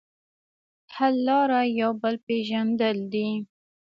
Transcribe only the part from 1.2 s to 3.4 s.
لاره یو بل پېژندل دي.